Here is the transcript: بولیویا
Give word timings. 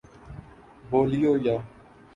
بولیویا 0.89 1.55